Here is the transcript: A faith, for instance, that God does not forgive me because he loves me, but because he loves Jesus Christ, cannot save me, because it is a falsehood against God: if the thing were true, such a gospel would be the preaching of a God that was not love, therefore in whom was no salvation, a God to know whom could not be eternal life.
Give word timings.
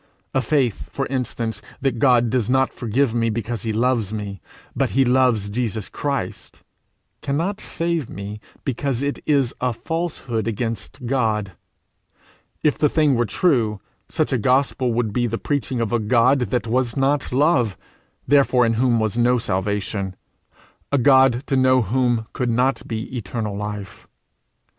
A 0.33 0.41
faith, 0.41 0.89
for 0.91 1.05
instance, 1.11 1.61
that 1.79 1.99
God 1.99 2.31
does 2.31 2.49
not 2.49 2.73
forgive 2.73 3.13
me 3.13 3.29
because 3.29 3.61
he 3.61 3.71
loves 3.71 4.11
me, 4.11 4.41
but 4.75 4.87
because 4.89 4.95
he 4.95 5.05
loves 5.05 5.49
Jesus 5.51 5.89
Christ, 5.89 6.63
cannot 7.21 7.61
save 7.61 8.09
me, 8.09 8.39
because 8.65 9.03
it 9.03 9.19
is 9.27 9.53
a 9.61 9.71
falsehood 9.73 10.47
against 10.47 11.05
God: 11.05 11.51
if 12.63 12.79
the 12.79 12.89
thing 12.89 13.13
were 13.13 13.27
true, 13.27 13.79
such 14.09 14.33
a 14.33 14.39
gospel 14.39 14.91
would 14.91 15.13
be 15.13 15.27
the 15.27 15.37
preaching 15.37 15.79
of 15.79 15.93
a 15.93 15.99
God 15.99 16.39
that 16.49 16.65
was 16.65 16.97
not 16.97 17.31
love, 17.31 17.77
therefore 18.27 18.65
in 18.65 18.73
whom 18.81 18.99
was 18.99 19.19
no 19.19 19.37
salvation, 19.37 20.15
a 20.91 20.97
God 20.97 21.43
to 21.45 21.55
know 21.55 21.83
whom 21.83 22.25
could 22.33 22.49
not 22.49 22.81
be 22.87 23.15
eternal 23.15 23.55
life. 23.55 24.07